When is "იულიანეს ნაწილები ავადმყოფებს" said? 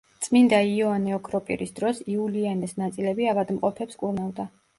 2.15-4.03